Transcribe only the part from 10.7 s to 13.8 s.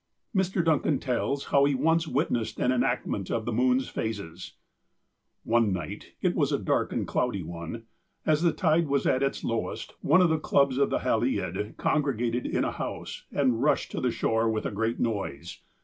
of the' Hallied' congregated in a house, and